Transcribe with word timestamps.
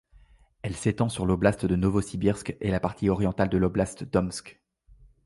Elle 0.63 0.75
s'étend 0.75 1.09
sur 1.09 1.27
l'oblast 1.27 1.67
de 1.67 1.75
Novossibirsk 1.75 2.57
et 2.59 2.71
la 2.71 2.79
partie 2.79 3.07
orientale 3.07 3.49
de 3.49 3.57
l'oblast 3.59 4.03
d'Omsk. 4.03 4.59